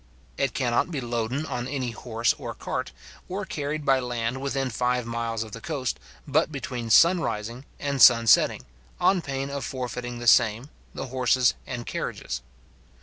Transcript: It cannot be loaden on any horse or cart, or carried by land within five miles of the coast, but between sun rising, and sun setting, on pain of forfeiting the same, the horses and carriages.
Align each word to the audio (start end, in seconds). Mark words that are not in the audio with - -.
It 0.35 0.55
cannot 0.55 0.89
be 0.89 0.99
loaden 0.99 1.45
on 1.45 1.67
any 1.67 1.91
horse 1.91 2.33
or 2.39 2.55
cart, 2.55 2.91
or 3.29 3.45
carried 3.45 3.85
by 3.85 3.99
land 3.99 4.41
within 4.41 4.71
five 4.71 5.05
miles 5.05 5.43
of 5.43 5.51
the 5.51 5.61
coast, 5.61 5.99
but 6.27 6.51
between 6.51 6.89
sun 6.89 7.19
rising, 7.19 7.65
and 7.79 8.01
sun 8.01 8.25
setting, 8.25 8.65
on 8.99 9.21
pain 9.21 9.51
of 9.51 9.63
forfeiting 9.63 10.17
the 10.17 10.25
same, 10.25 10.71
the 10.95 11.05
horses 11.13 11.53
and 11.67 11.85
carriages. 11.85 12.41